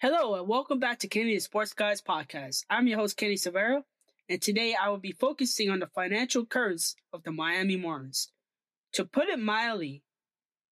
[0.00, 2.64] Hello and welcome back to Kenny the Sports Guys podcast.
[2.70, 3.82] I'm your host Kenny Severa,
[4.28, 8.28] and today I will be focusing on the financial curse of the Miami Marlins.
[8.92, 10.04] To put it mildly,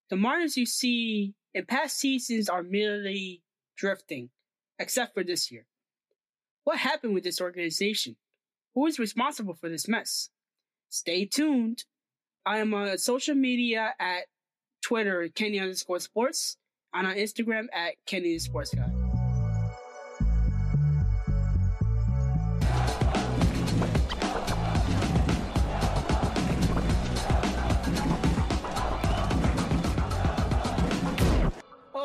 [0.09, 3.43] the Marlins you see in past seasons are merely
[3.75, 4.29] drifting,
[4.79, 5.65] except for this year.
[6.63, 8.15] What happened with this organization?
[8.75, 10.29] Who is responsible for this mess?
[10.87, 11.83] Stay tuned.
[12.45, 14.27] I am on social media at
[14.81, 16.55] Twitter, Kenny underscore sports,
[16.93, 18.96] and on Instagram at Kenny Sports Guy.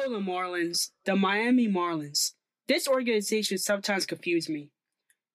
[0.05, 2.33] Oh, the Marlins, the Miami Marlins.
[2.67, 4.71] This organization sometimes confused me.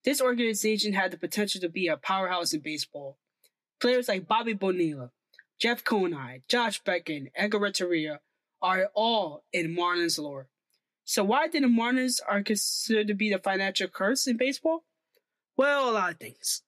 [0.04, 3.18] This organization had the potential to be a powerhouse in baseball.
[3.80, 5.10] Players like Bobby Bonilla,
[5.58, 8.20] Jeff Conine, Josh Beckett, Edgar Renteria
[8.60, 10.48] are all in Marlins lore.
[11.04, 14.84] So why did the Marlins are considered to be the financial curse in baseball?
[15.56, 16.62] Well, a lot of things.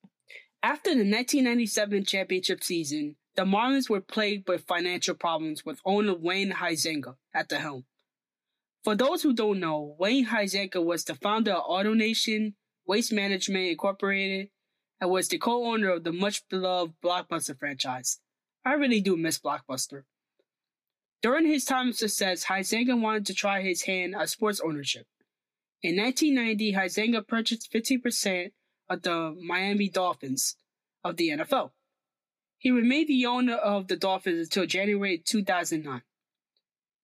[0.63, 6.53] After the 1997 championship season, the Marlins were plagued with financial problems with owner Wayne
[6.53, 7.85] Huizenga at the helm.
[8.83, 12.55] For those who don't know, Wayne Huizenga was the founder of AutoNation,
[12.87, 14.49] Waste Management Incorporated,
[15.01, 18.21] and was the co-owner of the much beloved Blockbuster franchise.
[18.65, 20.05] I really do miss Blockbuster.
[21.23, 25.07] During his time of success, Huizenga wanted to try his hand at sports ownership.
[25.83, 28.53] In 1990, Huizenga purchased 50%
[28.89, 30.57] of the Miami Dolphins
[31.05, 31.71] of the NFL.
[32.61, 36.03] He remained the owner of the Dolphins until January 2009.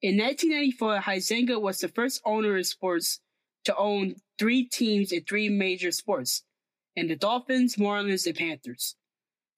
[0.03, 3.21] In 1994, Huizenga was the first owner in sports
[3.65, 6.43] to own three teams in three major sports,
[6.95, 8.97] and the Dolphins, Marlins, and Panthers.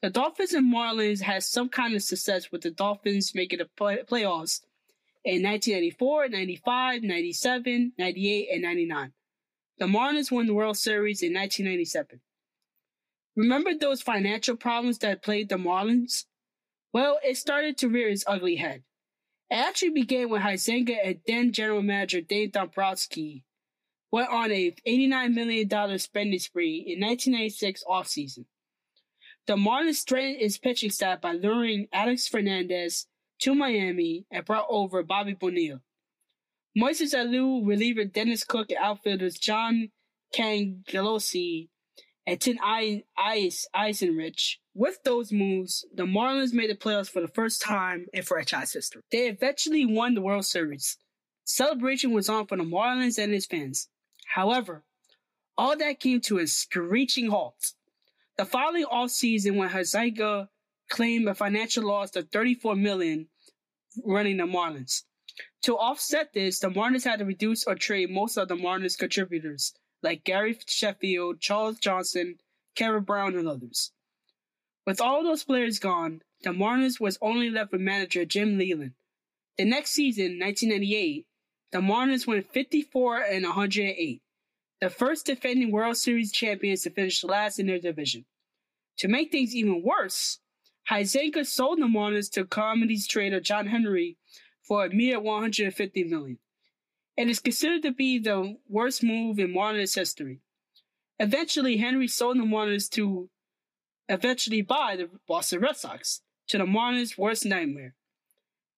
[0.01, 4.05] The Dolphins and Marlins had some kind of success with the Dolphins making the play-
[4.05, 4.61] playoffs
[5.25, 9.13] in 1994, 95, 97, 98, and 99.
[9.79, 12.21] The Marlins won the World Series in 1997.
[13.39, 16.25] Remember those financial problems that plagued the Marlins?
[16.93, 18.83] Well, it started to rear its ugly head.
[19.49, 23.45] It actually began when Huizenga and then general manager Dave Dombrowski
[24.11, 28.47] went on a $89 million spending spree in 1996 offseason.
[29.47, 33.07] The Marlins strengthened its pitching staff by luring Alex Fernandez
[33.43, 35.81] to Miami and brought over Bobby Bonilla.
[36.77, 39.91] Moises Alou, reliever Dennis Cook, and outfielders John
[40.35, 41.69] Cangelosi
[42.29, 44.57] and Tim Eisenreich.
[44.75, 49.03] With those moves, the Marlins made the playoffs for the first time in franchise history.
[49.11, 50.99] They eventually won the World Series.
[51.45, 53.89] Celebration was on for the Marlins and its fans.
[54.35, 54.85] However,
[55.57, 57.73] all that came to a screeching halt.
[58.37, 60.49] The following offseason, when Huizenga
[60.91, 63.29] claimed a financial loss of 34 million
[64.05, 65.03] running the Marlins.
[65.63, 69.73] To offset this, the Marlins had to reduce or trade most of the Marlins contributors,
[70.03, 72.37] like Gary Sheffield, Charles Johnson,
[72.75, 73.93] Kevin Brown, and others.
[74.87, 78.93] With all those players gone, the Marlins was only left with manager Jim Leyland.
[79.57, 81.27] The next season, 1998,
[81.73, 84.23] the Marlins went 54 and 108,
[84.81, 88.25] the first defending World Series champions to finish last in their division.
[88.99, 90.39] To make things even worse,
[90.91, 94.17] Huizenga sold the Marlins to commodities trader John Henry
[94.63, 96.39] for a mere 150 million.
[97.19, 100.39] It is considered to be the worst move in Marlins history.
[101.19, 103.29] Eventually, Henry sold the Marlins to
[104.09, 107.97] eventually buy the Boston Red Sox to the Marlins' worst nightmare,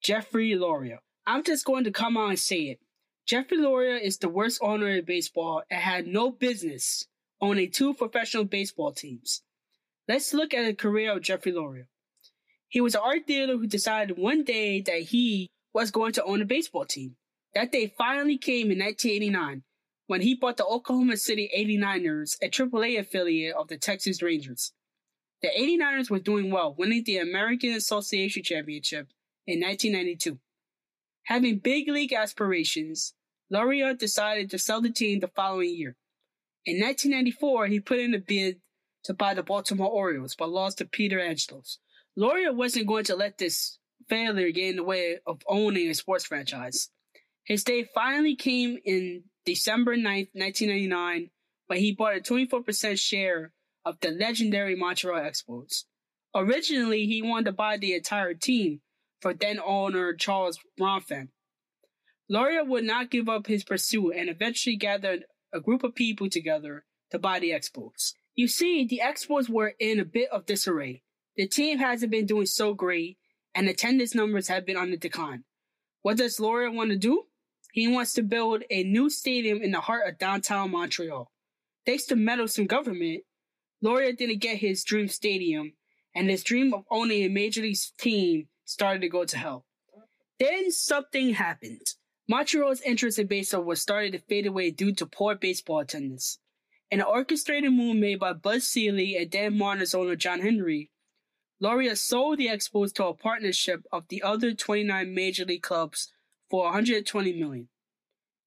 [0.01, 1.01] Jeffrey Loria.
[1.27, 2.81] I'm just going to come out and say it.
[3.27, 7.07] Jeffrey Loria is the worst owner in baseball and had no business
[7.43, 9.43] owning two professional baseball teams.
[10.09, 11.85] Let's look at the career of Jeffrey Loria.
[12.69, 16.41] He was an art dealer who decided one day that he was going to own
[16.41, 17.17] a baseball team.
[17.55, 19.63] That day finally came in 1989
[20.07, 24.73] when he bought the Oklahoma City 89ers, a AAA affiliate of the Texas Rangers.
[25.43, 29.09] The 89ers were doing well, winning the American Association Championship
[29.47, 30.39] in 1992.
[31.25, 33.15] Having big league aspirations,
[33.51, 35.97] Loria decided to sell the team the following year.
[36.67, 38.61] In 1994, he put in a bid
[39.05, 41.79] to buy the Baltimore Orioles, but lost to Peter Angelos.
[42.17, 43.79] Loria wasn't going to let this
[44.09, 46.91] failure get in the way of owning a sports franchise.
[47.45, 51.31] His day finally came in December 9th, 1999,
[51.67, 53.53] when he bought a 24% share
[53.85, 55.85] of the legendary Montreal Expos.
[56.35, 58.81] Originally, he wanted to buy the entire team
[59.21, 61.29] for then owner Charles Bronfman.
[62.29, 66.85] Loria would not give up his pursuit and eventually gathered a group of people together
[67.11, 68.13] to buy the Expos.
[68.37, 71.03] You see, the Expos were in a bit of disarray.
[71.37, 73.19] The team hasn't been doing so great,
[73.55, 75.45] and attendance numbers have been on the decline.
[76.03, 77.25] What does Loria want to do?
[77.73, 81.31] He wants to build a new stadium in the heart of downtown Montreal.
[81.87, 83.23] Thanks to meddlesome government,
[83.83, 85.75] Loria didn't get his dream stadium,
[86.15, 89.65] and his dream of owning a major league team started to go to hell.
[90.39, 91.87] Then something happened.
[92.29, 96.39] Montreal's interest in baseball was starting to fade away due to poor baseball attendance.
[96.91, 100.91] In an orchestrated move made by Bud Selig and then Marlins owner John Henry,
[101.61, 106.13] Loria sold the Expos to a partnership of the other 29 major league clubs
[106.51, 107.69] for 120 million.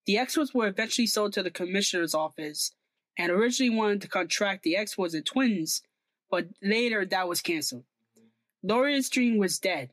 [0.06, 2.72] The Expos were eventually sold to the commissioner's office
[3.18, 5.82] and originally wanted to contract the Expos and Twins,
[6.30, 7.86] but later that was canceled.
[8.62, 9.92] Loria's dream was dead.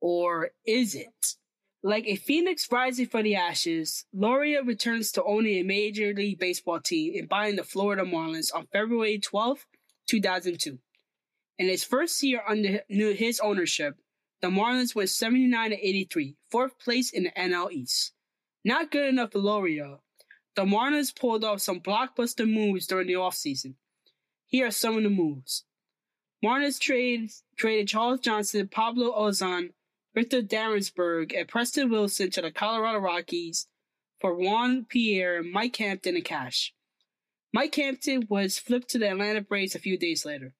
[0.00, 1.36] Or is it?
[1.82, 6.80] Like a phoenix rising from the ashes, Loria returns to owning a Major League Baseball
[6.80, 9.66] team and buying the Florida Marlins on February 12,
[10.08, 10.78] 2002.
[11.58, 13.96] In his first year under his ownership,
[14.42, 18.12] the Marlins went 79 83, fourth place in the NL East.
[18.64, 19.98] Not good enough for Loria.
[20.56, 23.74] The Marlins pulled off some blockbuster moves during the offseason.
[24.46, 25.64] Here are some of the moves.
[26.44, 29.70] Marlins trade, traded Charles Johnson, Pablo Ozuna,
[30.12, 33.68] Victor Darensbourg, and Preston Wilson to the Colorado Rockies
[34.20, 36.74] for Juan Pierre, Mike Hampton, and cash.
[37.52, 40.54] Mike Hampton was flipped to the Atlanta Braves a few days later.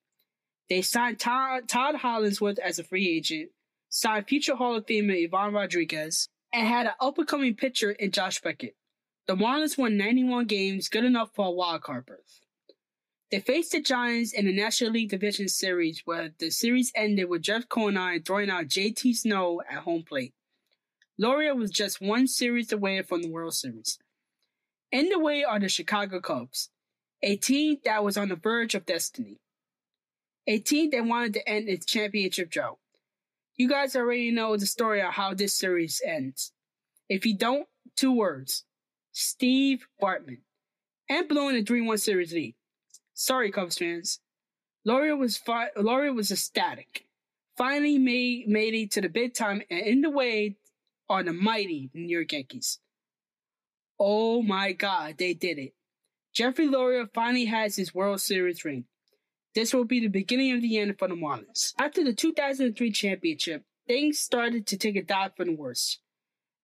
[0.69, 3.51] They signed Todd, Todd Hollandsworth as a free agent,
[3.93, 8.11] signed future Hall of Famer Ivan Rodriguez, and had an up and coming pitcher in
[8.11, 8.75] Josh Beckett.
[9.27, 12.41] The Marlins won 91 games, good enough for a wild card berth.
[13.31, 17.43] They faced the Giants in the National League Division Series, where the series ended with
[17.43, 20.33] Jeff Conine throwing out JT Snow at home plate.
[21.19, 23.99] Loria was just one series away from the World Series.
[24.91, 26.71] In the way are the Chicago Cubs,
[27.23, 29.39] a team that was on the verge of destiny,
[30.47, 32.79] a team that wanted to end its championship drought.
[33.57, 36.53] You guys already know the story of how this series ends.
[37.09, 37.67] If you don't,
[37.97, 38.65] two words
[39.13, 40.39] Steve Bartman,
[41.09, 42.55] and blowing the 3 1 series lead.
[43.13, 44.21] Sorry, Cubs fans.
[44.85, 47.07] Loria was fi- was ecstatic.
[47.57, 50.57] Finally made made it to the big time, and in the way
[51.09, 52.79] are the mighty New York Yankees.
[54.01, 55.75] Oh my God, they did it!
[56.33, 58.87] Jeffrey Loria finally has his World Series ring.
[59.55, 61.75] This will be the beginning of the end for the Marlins.
[61.79, 65.99] After the 2003 championship, things started to take a dive for the worse.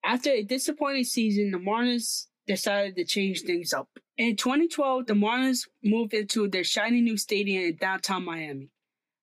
[0.04, 3.88] After a disappointing season, the Marlins decided to change things up.
[4.16, 8.70] In 2012, the Marlins moved into their shiny new stadium in downtown Miami.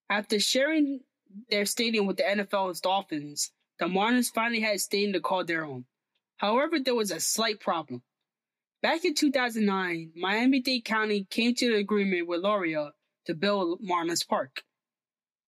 [0.09, 0.99] After sharing
[1.49, 5.65] their stadium with the NFL's Dolphins, the Marlins finally had a stadium to call their
[5.65, 5.85] own.
[6.37, 8.03] However, there was a slight problem.
[8.81, 12.91] Back in 2009, Miami-Dade County came to an agreement with Loria
[13.25, 14.63] to build Marlins Park.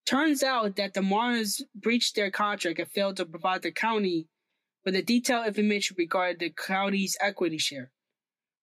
[0.05, 4.27] Turns out that the Marlins breached their contract and failed to provide the county
[4.85, 7.91] with the detailed information regarding the county's equity share.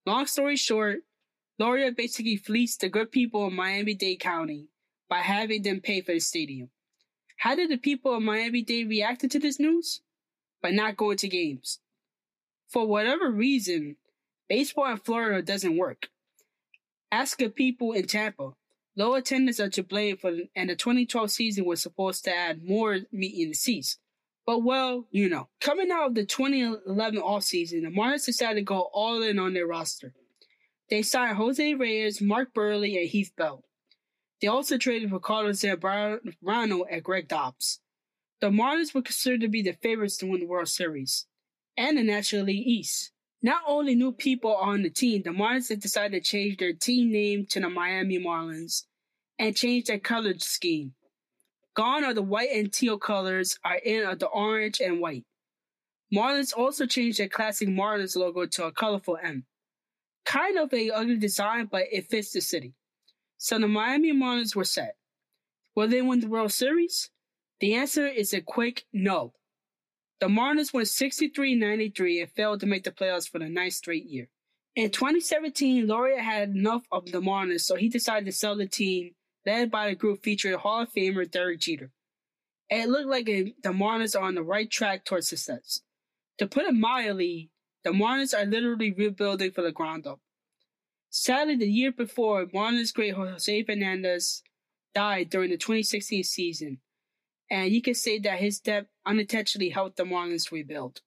[0.06, 1.00] Long story short,
[1.58, 4.68] Loria basically fleeced the good people of Miami-Dade County
[5.08, 6.70] by having them pay for the stadium.
[7.36, 10.00] How did the people of Miami-Dade react to this news?
[10.62, 11.80] By not going to games.
[12.68, 13.96] For whatever reason,
[14.48, 16.08] baseball in Florida doesn't work.
[17.12, 18.52] Ask the people in Tampa.
[18.96, 22.98] Low attendance are to blame for, and the 2012 season was supposed to add more
[23.10, 23.98] meat in the seats.
[24.46, 28.90] But well, you know, coming out of the 2011 offseason, the Marlins decided to go
[28.92, 30.14] all in on their roster.
[30.90, 33.64] They signed Jose Reyes, Mark Buehrle, and Heath Bell.
[34.40, 37.80] They also traded for Carlos Zambrano and Greg Dobbs.
[38.40, 41.26] The Marlins were considered to be the favorites to win the World Series
[41.78, 43.13] and the National League East.
[43.44, 47.44] Not only new people on the team, the Marlins decided to change their team name
[47.50, 48.84] to the Miami Marlins
[49.38, 50.94] and change their color scheme.
[51.74, 55.26] Gone are the white and teal colors, are in are the orange and white.
[56.10, 59.44] Marlins also changed their classic Marlins logo to a colorful M.
[60.24, 62.72] Kind of a ugly design, but it fits the city.
[63.36, 64.96] So the Miami Marlins were set.
[65.74, 67.10] Will they win the World Series?
[67.60, 69.34] The answer is a quick no.
[70.24, 74.30] The Marlins went 63-93 and failed to make the playoffs for the ninth straight year.
[74.74, 79.10] In 2017, Loria had enough of the Marlins, so he decided to sell the team
[79.44, 81.90] led by the group featuring Hall of Famer Derek Jeter.
[82.70, 85.82] And it looked like the Marlins are on the right track towards success.
[86.38, 87.50] To put it mildly,
[87.82, 90.20] the Marlins are literally rebuilding from the ground up.
[91.10, 94.42] Sadly, the year before, Marlins great Jose Fernandez
[94.94, 96.78] died during the 2016 season,
[97.50, 101.00] and you can say that his death unintentionally helped the Marlins rebuild.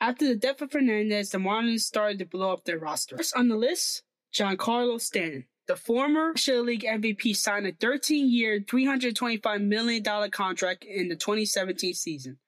[0.00, 3.16] After the death of Fernandez, the Marlins started to blow up their roster.
[3.16, 4.02] First on the list,
[4.34, 5.46] Giancarlo Stanton.
[5.68, 12.38] The former National League MVP signed a 13-year, $325 million contract in the 2017 season.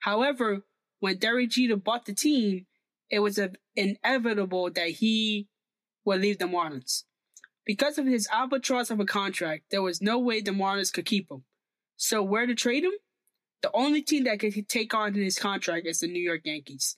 [0.00, 0.64] However,
[0.98, 2.66] when Derek Jeter bought the team,
[3.10, 3.38] it was
[3.76, 5.46] inevitable that he
[6.04, 7.04] would leave the Marlins.
[7.64, 11.30] Because of his albatross of a contract, there was no way the Marlins could keep
[11.30, 11.44] him.
[11.98, 12.92] So where to trade him?
[13.60, 16.96] The only team that could take on his contract is the New York Yankees.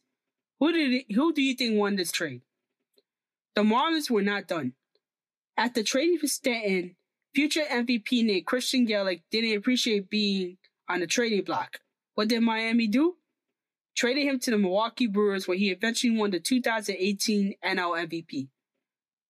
[0.60, 2.42] Who did it, who do you think won this trade?
[3.56, 4.74] The Marlins were not done.
[5.56, 6.96] After trading for Stanton,
[7.34, 11.78] future MVP named Christian Yelich didn't appreciate being on the trading block.
[12.14, 13.16] What did Miami do?
[13.96, 18.48] Traded him to the Milwaukee Brewers, where he eventually won the 2018 NL MVP.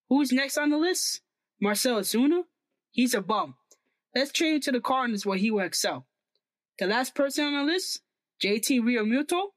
[0.08, 1.20] Who's next on the list?
[1.60, 2.42] Marcell Ozuna?
[2.90, 3.54] He's a bum.
[4.14, 6.07] Let's trade him to the Cardinals where he will excel.
[6.79, 8.00] The last person on the list,
[8.43, 9.49] JT Realmuto.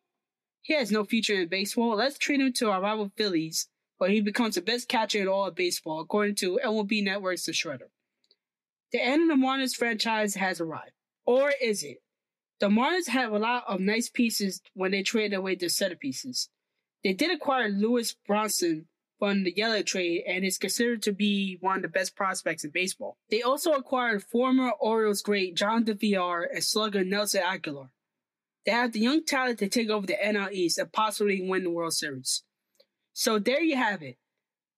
[0.62, 1.96] He has no future in baseball.
[1.96, 3.68] Let's trade him to our rival Phillies,
[3.98, 7.52] where he becomes the best catcher in all of baseball, according to MLB Network's The
[7.52, 7.90] Shredder.
[8.92, 10.94] The end of the Marlins franchise has arrived.
[11.26, 12.04] Or is it?
[12.60, 16.48] The Marlins have a lot of nice pieces when they trade away their centerpieces.
[17.04, 18.86] They did acquire Lewis Brinson
[19.24, 22.72] from the Yelich trade and is considered to be one of the best prospects in
[22.72, 23.16] baseball.
[23.32, 27.90] They also acquired former Orioles great Jonathan Villar and slugger Nelson Aguilar.
[28.66, 31.70] They have the young talent to take over the NL East and possibly win the
[31.70, 32.44] World Series.
[33.14, 34.18] So there you have it.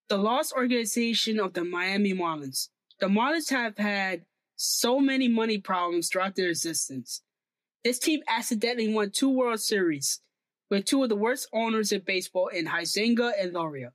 [0.09, 2.69] The lost organization of the Miami Marlins.
[2.99, 4.25] The Marlins have had
[4.55, 7.23] so many money problems throughout their existence.
[7.83, 10.19] This team accidentally won two World Series
[10.69, 13.91] with two of the worst owners in baseball in Huizenga and Loria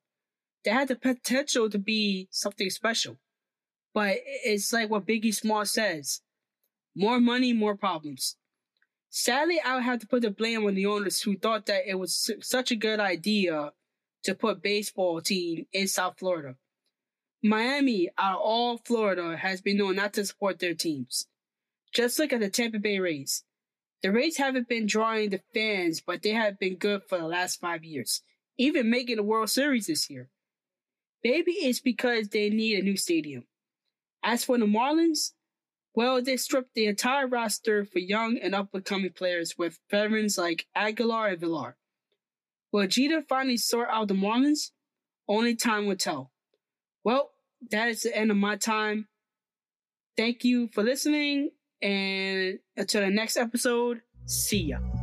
[0.65, 3.19] they had the potential to be something special.
[3.95, 6.21] But it's like what Biggie Small says
[6.95, 8.37] more money, more problems.
[9.09, 11.99] Sadly, I would have to put the blame on the owners who thought that it
[11.99, 13.73] was such a good idea
[14.23, 16.57] to put baseball team in South Florida.
[17.43, 21.27] Miami, out of all Florida, has been known not to support their teams.
[21.93, 23.45] Just look at the Tampa Bay Rays.
[24.03, 27.61] The Rays haven't been drawing the fans, but they have been good for the last
[27.61, 28.23] five years,
[28.59, 30.29] even making the World Series this year.
[31.23, 33.45] Maybe it's because they need a new stadium.
[34.23, 35.33] As for the Marlins,
[35.95, 40.39] well, they stripped the entire roster for young and up and coming players with veterans
[40.39, 41.77] like Aguilar and Villar.
[42.73, 44.71] Will Jeter finally sort out the Marlins?
[45.29, 46.31] Only time will tell.
[47.05, 47.31] Well,
[47.71, 49.09] that is the end of my time.
[50.17, 51.51] Thank you for listening,
[51.83, 55.00] and until the next episode, see ya.